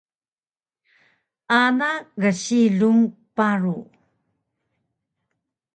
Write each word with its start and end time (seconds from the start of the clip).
Ana 1.61 1.91
gsilung 2.21 3.01
paru 3.35 3.77